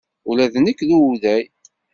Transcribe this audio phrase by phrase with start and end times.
[0.29, 1.43] Ula d nekk d uday.